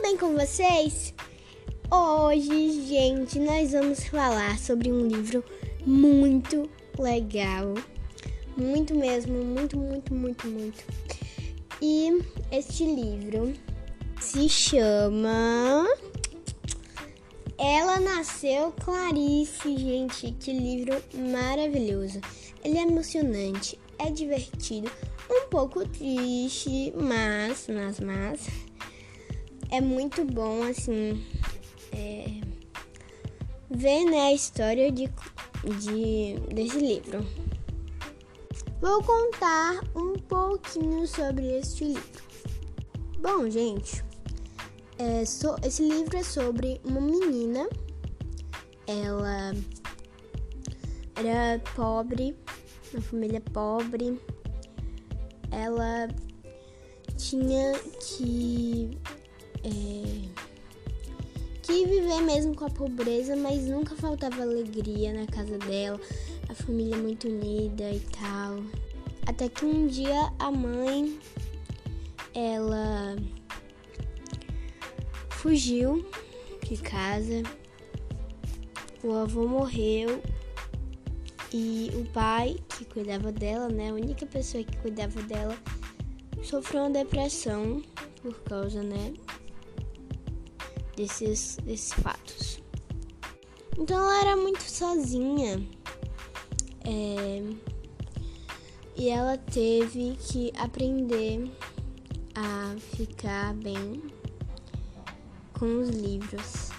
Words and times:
tudo 0.00 0.02
bem 0.02 0.16
com 0.16 0.34
vocês? 0.34 1.12
Hoje, 1.90 2.86
gente, 2.88 3.38
nós 3.38 3.72
vamos 3.72 4.02
falar 4.04 4.58
sobre 4.58 4.90
um 4.90 5.06
livro 5.06 5.44
muito 5.84 6.70
legal. 6.98 7.74
Muito 8.56 8.94
mesmo, 8.94 9.44
muito, 9.44 9.78
muito, 9.78 10.14
muito, 10.14 10.46
muito. 10.46 10.84
E 11.82 12.18
este 12.50 12.84
livro 12.84 13.52
se 14.18 14.48
chama 14.48 15.86
Ela 17.58 18.00
Nasceu 18.00 18.72
Clarice, 18.82 19.76
gente. 19.76 20.32
Que 20.40 20.52
livro 20.52 20.96
maravilhoso. 21.30 22.20
Ele 22.64 22.78
é 22.78 22.82
emocionante, 22.82 23.78
é 23.98 24.10
divertido, 24.10 24.90
um 25.30 25.46
pouco 25.48 25.86
triste, 25.86 26.90
mas, 26.96 27.68
mas, 27.68 28.00
mas 28.00 28.69
é 29.70 29.80
muito 29.80 30.24
bom 30.24 30.62
assim 30.64 31.24
é, 31.92 32.40
ver 33.70 34.04
né, 34.04 34.28
a 34.28 34.32
história 34.32 34.90
de, 34.90 35.08
de, 35.78 36.54
desse 36.54 36.78
livro. 36.78 37.24
Vou 38.80 39.02
contar 39.02 39.80
um 39.94 40.14
pouquinho 40.14 41.06
sobre 41.06 41.58
este 41.58 41.84
livro. 41.84 42.22
Bom, 43.20 43.48
gente, 43.50 44.02
é, 44.98 45.24
so, 45.24 45.56
esse 45.62 45.82
livro 45.82 46.16
é 46.16 46.22
sobre 46.22 46.80
uma 46.84 47.00
menina. 47.00 47.68
Ela 48.86 49.54
era 51.14 51.58
pobre, 51.76 52.34
uma 52.92 53.02
família 53.02 53.40
pobre. 53.40 54.18
Ela 55.50 56.08
tinha 57.16 57.78
que 58.00 58.98
é, 59.64 60.28
que 61.62 61.86
viver 61.86 62.20
mesmo 62.22 62.54
com 62.54 62.64
a 62.64 62.70
pobreza, 62.70 63.36
mas 63.36 63.66
nunca 63.66 63.94
faltava 63.94 64.42
alegria 64.42 65.12
na 65.12 65.26
casa 65.26 65.58
dela, 65.58 66.00
a 66.48 66.54
família 66.54 66.96
muito 66.96 67.28
unida 67.28 67.90
e 67.90 68.00
tal. 68.00 68.62
Até 69.26 69.48
que 69.48 69.64
um 69.64 69.86
dia 69.86 70.32
a 70.38 70.50
mãe 70.50 71.18
ela 72.34 73.16
fugiu 75.30 76.04
de 76.68 76.76
casa, 76.76 77.42
o 79.02 79.12
avô 79.12 79.46
morreu 79.46 80.22
e 81.52 81.90
o 81.94 82.04
pai 82.12 82.56
que 82.68 82.84
cuidava 82.84 83.32
dela, 83.32 83.68
né, 83.68 83.90
a 83.90 83.94
única 83.94 84.26
pessoa 84.26 84.62
que 84.62 84.76
cuidava 84.78 85.20
dela, 85.22 85.56
sofreu 86.42 86.82
uma 86.82 86.90
depressão 86.90 87.82
por 88.22 88.34
causa, 88.42 88.82
né, 88.82 89.12
desses, 91.00 91.56
desses 91.64 91.92
fatos. 91.94 92.60
Então 93.78 93.96
ela 93.96 94.20
era 94.20 94.36
muito 94.36 94.62
sozinha. 94.62 95.66
É, 96.84 97.42
e 98.96 99.08
ela 99.08 99.38
teve 99.38 100.16
que 100.20 100.52
aprender 100.58 101.50
a 102.34 102.76
ficar 102.96 103.54
bem 103.54 104.02
com 105.58 105.80
os 105.80 105.88
livros. 105.88 106.70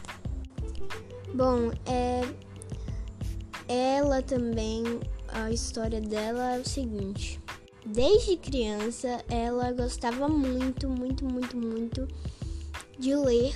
Bom, 1.34 1.72
é, 1.88 2.22
ela 3.68 4.22
também, 4.22 4.84
a 5.30 5.50
história 5.52 6.00
dela 6.00 6.58
é 6.58 6.60
o 6.60 6.68
seguinte. 6.68 7.40
Desde 7.84 8.38
criança, 8.38 9.24
ela 9.28 9.72
gostava 9.72 10.28
muito, 10.28 10.88
muito, 10.88 11.26
muito, 11.26 11.58
muito 11.58 12.08
de 13.00 13.16
ler 13.16 13.56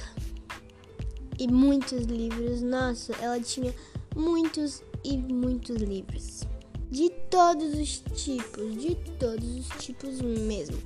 e 1.39 1.47
muitos 1.47 2.05
livros. 2.05 2.61
Nossa, 2.61 3.14
ela 3.21 3.39
tinha 3.39 3.73
muitos 4.15 4.83
e 5.04 5.17
muitos 5.17 5.77
livros. 5.77 6.43
De 6.89 7.10
todos 7.30 7.73
os 7.73 7.99
tipos, 8.15 8.76
de 8.77 8.95
todos 9.20 9.58
os 9.58 9.67
tipos 9.83 10.21
mesmo. 10.21 10.77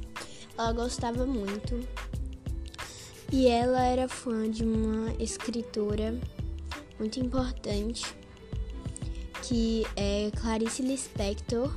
Ela 0.57 0.73
gostava 0.73 1.25
muito. 1.25 1.79
E 3.31 3.47
ela 3.47 3.83
era 3.83 4.07
fã 4.07 4.49
de 4.49 4.63
uma 4.63 5.13
escritora 5.19 6.19
muito 6.97 7.19
importante, 7.19 8.03
que 9.43 9.85
é 9.95 10.31
Clarice 10.41 10.81
Lispector. 10.81 11.71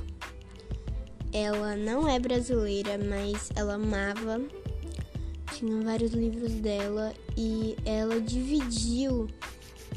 Ela 1.31 1.75
não 1.75 2.07
é 2.07 2.19
brasileira, 2.19 2.97
mas 2.97 3.51
ela 3.55 3.75
amava 3.75 4.41
tinha 5.63 5.81
vários 5.81 6.11
livros 6.11 6.51
dela 6.55 7.13
e 7.37 7.77
ela 7.85 8.19
dividiu 8.19 9.29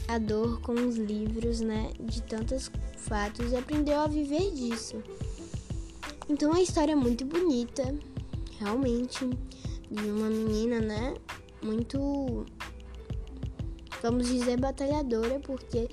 a 0.07 0.17
dor 0.17 0.61
com 0.61 0.73
os 0.73 0.97
livros, 0.97 1.61
né, 1.61 1.91
de 1.99 2.23
tantos 2.23 2.71
fatos 2.97 3.51
e 3.51 3.57
aprendeu 3.57 3.99
a 3.99 4.07
viver 4.07 4.53
disso. 4.53 5.03
Então 6.29 6.53
a 6.53 6.63
história 6.63 6.93
é 6.93 6.97
muito 6.97 7.25
bonita, 7.25 7.83
realmente, 8.61 9.29
de 9.91 10.09
uma 10.09 10.31
menina, 10.31 10.79
né, 10.81 11.15
muito 11.61 12.47
vamos 14.01 14.29
dizer 14.29 14.61
batalhadora, 14.61 15.41
porque 15.41 15.89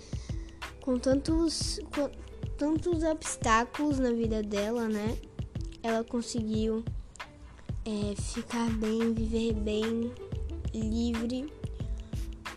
com 0.82 1.00
tantos 1.00 1.80
com 1.96 2.12
tantos 2.60 3.02
obstáculos 3.02 3.98
na 3.98 4.12
vida 4.12 4.44
dela, 4.44 4.88
né, 4.88 5.18
ela 5.82 6.04
conseguiu 6.04 6.84
é, 7.86 8.16
ficar 8.16 8.70
bem, 8.72 9.14
viver 9.14 9.54
bem, 9.54 10.12
livre 10.74 11.52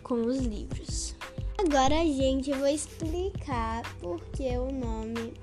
com 0.03 0.25
os 0.25 0.37
livros. 0.37 1.15
Agora, 1.57 1.95
gente, 2.05 2.51
eu 2.51 2.57
vou 2.57 2.67
explicar 2.67 3.83
porque 3.99 4.57
o 4.57 4.71
nome 4.71 5.33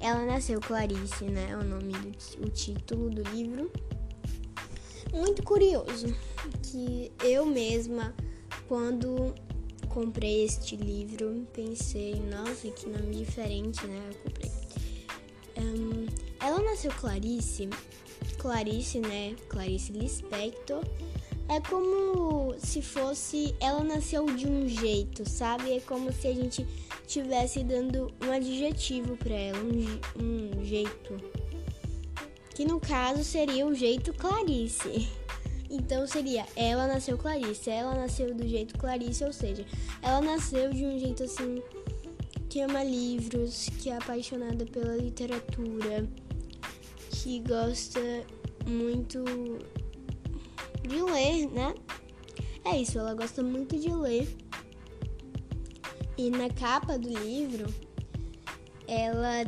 Ela 0.00 0.24
Nasceu 0.24 0.60
Clarice, 0.60 1.24
né? 1.24 1.56
O 1.56 1.64
nome 1.64 1.92
do 1.92 2.46
o 2.46 2.50
título 2.50 3.10
do 3.10 3.22
livro. 3.30 3.70
Muito 5.12 5.42
curioso 5.42 6.06
que 6.62 7.10
eu 7.24 7.44
mesma, 7.44 8.14
quando 8.68 9.34
comprei 9.88 10.44
este 10.44 10.76
livro, 10.76 11.46
pensei, 11.52 12.14
nossa, 12.20 12.70
que 12.70 12.88
nome 12.88 13.16
diferente, 13.16 13.86
né? 13.86 14.08
Eu 14.08 14.14
comprei. 14.22 14.50
Um, 15.58 16.06
ela 16.40 16.62
nasceu 16.62 16.90
Clarice 16.92 17.68
Clarice, 18.42 18.98
né? 18.98 19.36
Clarice 19.48 19.92
Lispector. 19.92 20.84
É 21.48 21.60
como 21.60 22.56
se 22.58 22.82
fosse 22.82 23.54
ela 23.60 23.84
nasceu 23.84 24.26
de 24.26 24.48
um 24.48 24.68
jeito, 24.68 25.28
sabe? 25.28 25.76
É 25.76 25.80
como 25.80 26.12
se 26.12 26.26
a 26.26 26.34
gente 26.34 26.66
tivesse 27.06 27.62
dando 27.62 28.12
um 28.20 28.32
adjetivo 28.32 29.16
para 29.16 29.32
ela, 29.32 29.58
um, 29.58 30.58
um 30.58 30.64
jeito. 30.64 31.16
Que 32.52 32.64
no 32.64 32.80
caso 32.80 33.22
seria 33.22 33.64
o 33.64 33.74
jeito 33.74 34.12
Clarice. 34.12 35.08
Então 35.74 36.06
seria 36.06 36.44
ela 36.54 36.86
nasceu 36.86 37.16
Clarice, 37.16 37.70
ela 37.70 37.94
nasceu 37.94 38.34
do 38.34 38.46
jeito 38.46 38.76
Clarice, 38.76 39.24
ou 39.24 39.32
seja, 39.32 39.64
ela 40.02 40.20
nasceu 40.20 40.68
de 40.68 40.84
um 40.84 40.98
jeito 40.98 41.24
assim 41.24 41.62
que 42.50 42.60
ama 42.60 42.84
livros, 42.84 43.70
que 43.80 43.88
é 43.88 43.96
apaixonada 43.96 44.66
pela 44.66 44.94
literatura, 44.96 46.06
que 47.22 47.38
gosta 47.38 48.00
muito 48.66 49.22
de 50.82 51.00
ler, 51.00 51.48
né? 51.52 51.72
É 52.64 52.76
isso, 52.76 52.98
ela 52.98 53.14
gosta 53.14 53.44
muito 53.44 53.78
de 53.78 53.94
ler. 53.94 54.36
E 56.18 56.30
na 56.30 56.50
capa 56.50 56.98
do 56.98 57.08
livro, 57.08 57.72
ela 58.88 59.44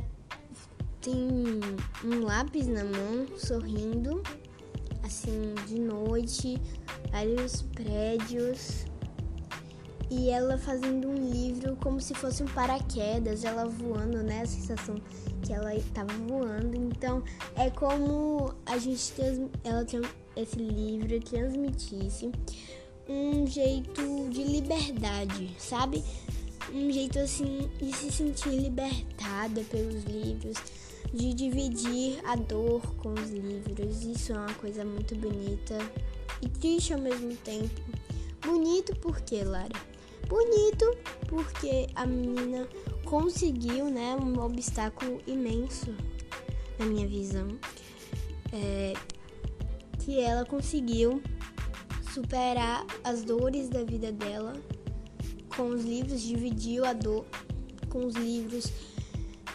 tem 1.01 1.61
um 2.05 2.25
lápis 2.25 2.69
na 2.69 2.85
mão, 2.85 3.27
sorrindo, 3.37 4.23
assim, 5.03 5.55
de 5.67 5.81
noite, 5.81 6.61
vários 7.11 7.63
prédios 7.63 8.87
e 10.11 10.31
ela 10.31 10.59
fazendo 10.59 11.09
um 11.09 11.15
livro 11.15 11.77
como 11.77 12.01
se 12.01 12.15
fosse 12.15 12.43
um 12.43 12.47
paraquedas, 12.47 13.45
ela 13.45 13.67
voando, 13.67 14.23
né? 14.23 14.43
A 14.43 14.47
sensação 14.47 14.97
que 15.43 15.53
ela 15.53 15.75
estava 15.75 16.13
voando. 16.29 16.77
Então 16.77 17.23
é 17.57 17.71
como 17.71 18.55
a 18.67 18.79
gente 18.79 19.13
ela 19.63 19.85
esse 20.37 20.57
livro 20.57 21.21
transmitisse 21.21 22.33
um 23.09 23.47
jeito 23.47 24.29
de 24.31 24.43
liberdade, 24.45 25.51
sabe? 25.59 26.03
Um 26.73 26.91
jeito 26.91 27.19
assim 27.19 27.71
de 27.79 27.95
se 27.95 28.11
sentir 28.11 28.51
libertada 28.51 29.63
pelos 29.71 30.03
livros, 30.05 30.57
de 31.13 31.35
dividir 31.35 32.19
a 32.25 32.35
dor 32.35 32.81
com 32.97 33.13
os 33.13 33.31
livros. 33.31 34.03
Isso 34.03 34.33
é 34.33 34.37
uma 34.37 34.55
coisa 34.55 34.85
muito 34.85 35.15
bonita 35.15 35.79
e 36.41 36.49
triste 36.49 36.95
ao 36.95 37.01
mesmo 37.01 37.35
tempo. 37.37 37.81
Bonito 38.41 38.95
por 38.97 39.21
quê, 39.21 39.45
Lara? 39.45 39.94
Bonito 40.35 40.85
porque 41.29 41.87
a 41.95 42.05
menina 42.05 42.69
conseguiu, 43.05 43.89
né, 43.89 44.17
um 44.17 44.41
obstáculo 44.41 45.21
imenso 45.29 45.95
na 46.77 46.87
minha 46.87 47.07
visão, 47.07 47.47
é, 48.53 48.95
que 50.01 50.19
ela 50.21 50.45
conseguiu 50.45 51.23
superar 52.13 52.85
as 53.05 53.23
dores 53.23 53.69
da 53.69 53.85
vida 53.85 54.11
dela 54.11 54.55
com 55.57 55.69
os 55.69 55.85
livros, 55.85 56.21
dividiu 56.21 56.85
a 56.85 56.93
dor 56.93 57.25
com 57.89 58.05
os 58.05 58.15
livros. 58.15 58.73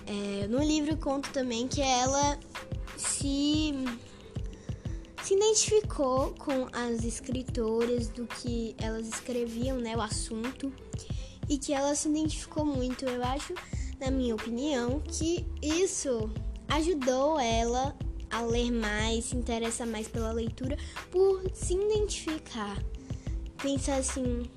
É, 0.07 0.47
no 0.47 0.59
livro 0.63 0.95
conta 0.95 1.29
também 1.31 1.67
que 1.67 1.81
ela 1.81 2.39
se 2.97 3.27
se 5.29 5.35
identificou 5.35 6.33
com 6.39 6.67
as 6.73 7.05
escritoras 7.05 8.07
do 8.07 8.25
que 8.25 8.75
elas 8.79 9.07
escreviam, 9.07 9.77
né, 9.77 9.95
o 9.95 10.01
assunto, 10.01 10.73
e 11.47 11.55
que 11.55 11.71
ela 11.71 11.93
se 11.93 12.09
identificou 12.09 12.65
muito. 12.65 13.05
Eu 13.05 13.23
acho, 13.23 13.53
na 13.99 14.09
minha 14.09 14.33
opinião, 14.33 14.99
que 15.01 15.45
isso 15.61 16.31
ajudou 16.67 17.39
ela 17.39 17.95
a 18.31 18.41
ler 18.41 18.71
mais, 18.71 19.25
se 19.25 19.35
interessar 19.35 19.85
mais 19.85 20.07
pela 20.07 20.31
leitura 20.31 20.75
por 21.11 21.43
se 21.53 21.75
identificar. 21.75 22.83
Pensar 23.61 23.97
assim, 23.97 24.49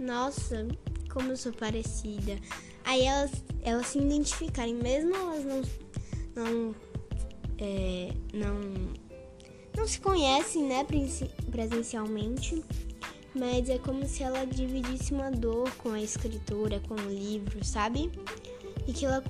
nossa, 0.00 0.66
como 1.08 1.30
eu 1.30 1.36
sou 1.36 1.52
parecida. 1.52 2.36
Aí 2.84 3.04
elas, 3.04 3.30
elas 3.62 3.86
se 3.86 3.98
identificarem, 3.98 4.74
mesmo 4.74 5.14
elas 5.14 5.44
não, 5.44 5.62
não, 6.34 6.74
é, 7.58 8.12
não, 8.34 9.05
não 9.76 9.86
se 9.86 10.00
conhecem, 10.00 10.64
né, 10.64 10.86
presencialmente, 11.50 12.64
mas 13.34 13.68
é 13.68 13.78
como 13.78 14.06
se 14.06 14.22
ela 14.22 14.46
dividisse 14.46 15.12
uma 15.12 15.30
dor 15.30 15.70
com 15.76 15.90
a 15.90 16.00
escritora, 16.00 16.80
com 16.80 16.94
o 16.94 17.10
livro, 17.10 17.62
sabe? 17.62 18.10
E 18.86 18.92
que 18.92 19.04
ela 19.04 19.22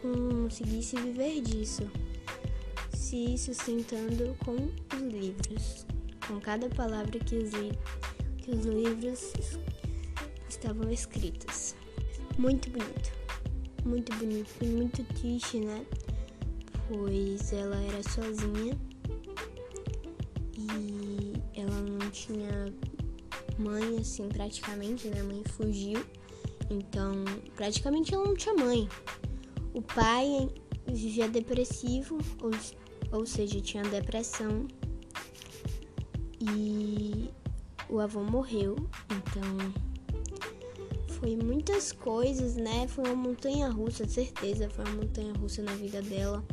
conseguisse 0.00 0.96
viver 0.96 1.40
disso, 1.40 1.90
se 2.94 3.36
sustentando 3.36 4.36
com 4.44 4.54
os 4.54 5.12
livros, 5.12 5.84
com 6.28 6.40
cada 6.40 6.68
palavra 6.68 7.18
que 7.18 7.36
os, 7.36 7.50
que 8.38 8.50
os 8.52 8.64
livros 8.64 9.32
estavam 10.48 10.88
escritos. 10.90 11.74
Muito 12.38 12.70
bonito, 12.70 13.12
muito 13.84 14.14
bonito 14.16 14.54
e 14.62 14.66
muito 14.66 15.02
triste, 15.14 15.58
né? 15.58 15.84
Pois 16.88 17.52
ela 17.52 17.76
era 17.82 18.02
sozinha 18.02 18.78
e 20.78 21.32
ela 21.54 21.80
não 21.80 22.10
tinha 22.10 22.72
mãe, 23.58 23.98
assim, 23.98 24.28
praticamente, 24.28 25.08
né? 25.08 25.20
A 25.20 25.24
mãe 25.24 25.42
fugiu, 25.44 26.04
então 26.70 27.24
praticamente 27.54 28.14
ela 28.14 28.26
não 28.26 28.34
tinha 28.34 28.54
mãe. 28.54 28.88
O 29.74 29.82
pai 29.82 30.48
vivia 30.86 31.28
depressivo, 31.28 32.18
ou, 32.40 32.50
ou 33.18 33.26
seja, 33.26 33.60
tinha 33.60 33.82
depressão. 33.82 34.66
E 36.40 37.30
o 37.88 38.00
avô 38.00 38.22
morreu, 38.22 38.76
então 39.10 39.72
foi 41.08 41.36
muitas 41.36 41.92
coisas, 41.92 42.56
né? 42.56 42.88
Foi 42.88 43.04
uma 43.04 43.14
montanha 43.14 43.68
russa, 43.68 44.08
certeza, 44.08 44.68
foi 44.68 44.84
uma 44.86 44.96
montanha 44.96 45.32
russa 45.34 45.62
na 45.62 45.72
vida 45.74 46.02
dela 46.02 46.44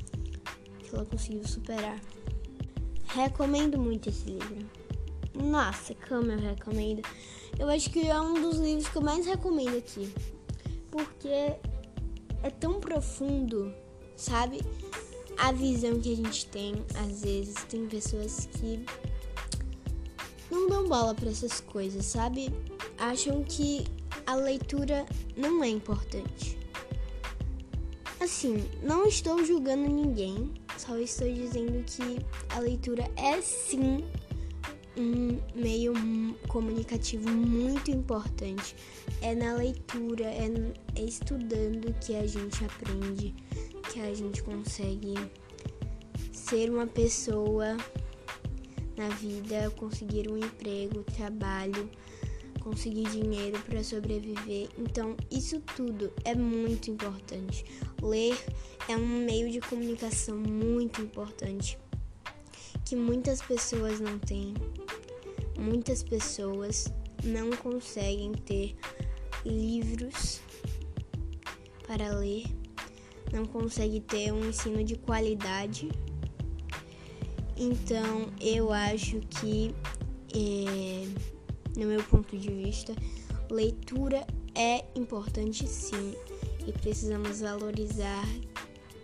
que 0.79 0.95
ela 0.95 1.05
conseguiu 1.05 1.47
superar. 1.47 1.99
Recomendo 3.09 3.77
muito 3.77 4.09
esse 4.09 4.25
livro. 4.25 4.69
Nossa, 5.33 5.95
como 6.07 6.31
eu 6.31 6.37
recomendo. 6.37 7.01
Eu 7.57 7.67
acho 7.69 7.89
que 7.89 8.07
é 8.07 8.21
um 8.21 8.41
dos 8.41 8.57
livros 8.57 8.87
que 8.87 8.97
eu 8.97 9.01
mais 9.01 9.25
recomendo 9.25 9.77
aqui. 9.77 10.13
Porque 10.91 11.27
é 12.43 12.49
tão 12.59 12.79
profundo, 12.79 13.73
sabe? 14.15 14.61
A 15.37 15.51
visão 15.51 15.99
que 15.99 16.13
a 16.13 16.15
gente 16.15 16.45
tem, 16.47 16.85
às 17.03 17.21
vezes, 17.21 17.55
tem 17.63 17.87
pessoas 17.87 18.47
que 18.53 18.85
não 20.51 20.67
dão 20.69 20.87
bola 20.87 21.15
para 21.15 21.29
essas 21.29 21.59
coisas, 21.61 22.05
sabe? 22.05 22.53
Acham 22.97 23.43
que 23.43 23.85
a 24.27 24.35
leitura 24.35 25.03
não 25.35 25.63
é 25.63 25.67
importante. 25.69 26.58
Assim, 28.19 28.69
não 28.83 29.05
estou 29.05 29.43
julgando 29.45 29.87
ninguém, 29.87 30.51
só 30.77 30.97
estou 30.97 31.31
dizendo 31.31 31.83
que 31.85 32.19
a 32.49 32.59
leitura 32.59 33.09
é 33.15 33.41
sim 33.41 34.03
um 34.97 35.39
meio 35.55 35.93
comunicativo 36.49 37.29
muito 37.29 37.89
importante. 37.89 38.75
É 39.21 39.33
na 39.33 39.53
leitura, 39.53 40.25
é, 40.25 40.49
é 40.95 41.01
estudando 41.01 41.93
que 42.01 42.13
a 42.15 42.27
gente 42.27 42.63
aprende, 42.65 43.33
que 43.93 44.01
a 44.01 44.13
gente 44.13 44.43
consegue 44.43 45.13
ser 46.33 46.69
uma 46.69 46.87
pessoa 46.87 47.77
na 48.97 49.07
vida, 49.15 49.71
conseguir 49.77 50.29
um 50.29 50.37
emprego, 50.37 51.03
trabalho, 51.15 51.89
conseguir 52.59 53.09
dinheiro 53.09 53.59
para 53.61 53.83
sobreviver. 53.83 54.69
Então, 54.77 55.15
isso 55.31 55.61
tudo 55.75 56.11
é 56.23 56.35
muito 56.35 56.91
importante. 56.91 57.65
Ler 58.01 58.37
é 58.87 58.95
um 58.95 59.25
meio 59.25 59.51
de 59.51 59.59
comunicação 59.61 60.37
muito 60.37 61.01
importante 61.01 61.77
que 62.85 62.95
muitas 62.95 63.41
pessoas 63.41 63.99
não 63.99 64.17
têm. 64.17 64.53
Muitas 65.57 66.01
pessoas 66.01 66.91
não 67.23 67.49
conseguem 67.51 68.31
ter 68.31 68.75
livros 69.45 70.39
para 71.85 72.11
ler, 72.11 72.45
não 73.31 73.45
conseguem 73.45 74.01
ter 74.01 74.31
um 74.31 74.49
ensino 74.49 74.83
de 74.83 74.95
qualidade. 74.95 75.89
Então, 77.57 78.31
eu 78.39 78.71
acho 78.71 79.19
que, 79.21 79.75
é, 80.33 81.07
no 81.79 81.87
meu 81.87 82.03
ponto 82.03 82.37
de 82.37 82.49
vista, 82.49 82.93
leitura 83.49 84.25
é 84.53 84.83
importante 84.95 85.67
sim 85.67 86.13
e 86.67 86.71
precisamos 86.71 87.41
valorizar 87.41 88.25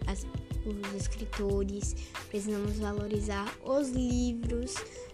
as 0.07 0.25
os 0.66 0.95
escritores, 0.95 1.95
precisamos 2.27 2.80
valorizar 2.80 3.56
os 3.63 3.89
livros, 3.89 4.74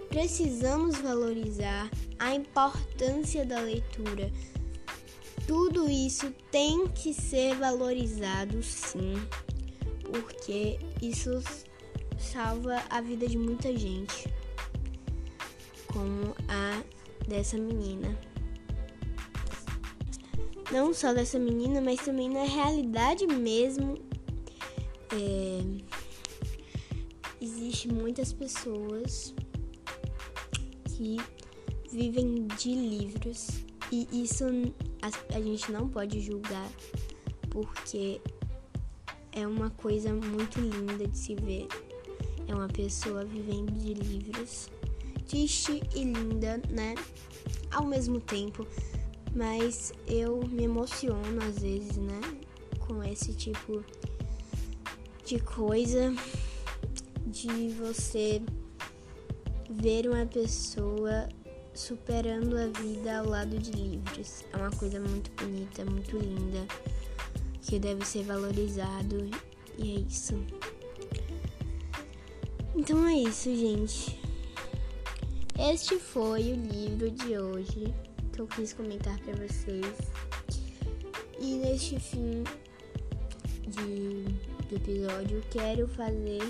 precisamos 0.10 0.98
valorizar 0.98 1.90
a 2.18 2.34
importância 2.34 3.46
da 3.46 3.60
leitura. 3.60 4.32
Tudo 5.46 5.90
isso 5.90 6.32
tem 6.50 6.88
que 6.88 7.14
ser 7.14 7.56
valorizado 7.56 8.64
sim, 8.64 9.16
porque 10.04 10.80
isso 11.02 11.42
salva 12.18 12.82
a 12.90 13.02
vida 13.02 13.28
de 13.28 13.38
muita 13.38 13.76
gente, 13.78 14.30
como 15.88 16.34
a 16.48 16.82
dessa 17.32 17.58
menina. 17.58 18.18
Não 20.70 20.94
só 20.94 21.14
dessa 21.14 21.40
menina, 21.40 21.82
mas 21.82 22.02
também 22.02 22.30
na 22.30 22.44
realidade 22.44 23.26
mesmo 23.26 23.98
é, 25.14 25.62
existe 27.42 27.88
muitas 27.88 28.34
pessoas 28.34 29.34
que 30.86 31.18
vivem 31.90 32.48
de 32.58 32.74
livros 32.74 33.48
e 33.92 34.08
isso 34.12 34.46
a, 35.02 35.36
a 35.38 35.42
gente 35.42 35.72
não 35.72 35.88
pode 35.88 36.20
julgar 36.20 36.70
porque 37.50 38.22
é 39.32 39.48
uma 39.48 39.70
coisa 39.70 40.14
muito 40.14 40.60
linda 40.60 41.08
de 41.08 41.18
se 41.18 41.36
ver. 41.36 41.68
É 42.48 42.54
uma 42.54 42.68
pessoa 42.68 43.24
vivendo 43.24 43.72
de 43.72 43.94
livros, 43.94 44.70
triste 45.32 45.82
e 45.96 46.04
linda, 46.04 46.62
né? 46.70 46.94
Ao 47.72 47.86
mesmo 47.86 48.20
tempo, 48.20 48.68
mas 49.34 49.94
eu 50.06 50.46
me 50.46 50.66
emociono 50.66 51.42
às 51.48 51.60
vezes, 51.60 51.96
né? 51.96 52.20
Com 52.80 53.02
esse 53.02 53.34
tipo 53.34 53.84
de 55.26 55.40
coisa 55.40 56.14
de 57.26 57.70
você 57.70 58.42
ver 59.70 60.06
uma 60.10 60.26
pessoa 60.26 61.30
superando 61.74 62.58
a 62.58 62.68
vida 62.68 63.20
ao 63.20 63.26
lado 63.26 63.58
de 63.58 63.72
livros. 63.72 64.44
É 64.52 64.58
uma 64.58 64.72
coisa 64.72 65.00
muito 65.00 65.32
bonita, 65.42 65.86
muito 65.86 66.18
linda, 66.18 66.68
que 67.62 67.80
deve 67.80 68.06
ser 68.06 68.24
valorizado 68.24 69.30
e 69.78 69.96
é 69.96 70.00
isso. 70.02 70.36
Então 72.76 73.08
é 73.08 73.14
isso, 73.14 73.56
gente. 73.56 74.21
Este 75.70 76.00
foi 76.00 76.54
o 76.54 76.56
livro 76.56 77.12
de 77.12 77.38
hoje 77.38 77.94
que 78.34 78.42
eu 78.42 78.48
quis 78.48 78.74
comentar 78.74 79.16
para 79.20 79.34
vocês. 79.36 79.86
E 81.40 81.54
neste 81.54 82.00
fim 82.00 82.44
de 83.68 84.24
do 84.68 84.76
episódio, 84.76 85.44
quero 85.52 85.88
fazer 85.90 86.42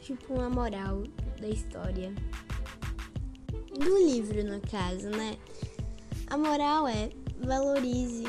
tipo 0.00 0.32
uma 0.32 0.48
moral 0.48 1.02
da 1.38 1.48
história. 1.48 2.14
Do 3.78 3.98
livro, 4.06 4.42
no 4.42 4.58
caso, 4.62 5.10
né? 5.10 5.36
A 6.28 6.38
moral 6.38 6.88
é 6.88 7.10
valorize 7.44 8.24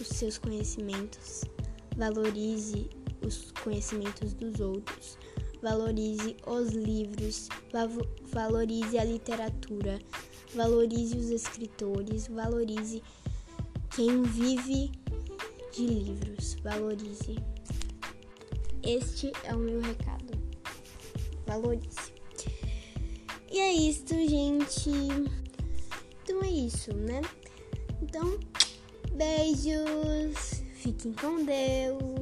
os 0.00 0.06
seus 0.06 0.38
conhecimentos, 0.38 1.42
valorize 1.96 2.88
os 3.26 3.50
conhecimentos 3.64 4.34
dos 4.34 4.60
outros, 4.60 5.18
valorize 5.62 6.36
os 6.46 6.70
livros, 6.70 7.48
valorize 8.32 8.98
a 8.98 9.04
literatura, 9.04 9.98
valorize 10.54 11.16
os 11.16 11.30
escritores, 11.30 12.28
valorize 12.28 13.02
quem 13.94 14.22
vive 14.22 14.90
de 15.72 15.86
livros, 15.86 16.54
valorize. 16.62 17.36
Este 18.82 19.32
é 19.44 19.54
o 19.54 19.58
meu 19.58 19.80
recado. 19.80 20.32
Valorize. 21.46 22.12
E 23.50 23.58
é 23.58 23.72
isso, 23.72 24.06
gente. 24.08 24.90
Então 26.22 26.42
é 26.42 26.50
isso, 26.50 26.94
né? 26.94 27.20
Então, 28.00 28.38
beijos. 29.12 30.62
Fiquem 30.74 31.12
com 31.12 31.44
Deus. 31.44 32.19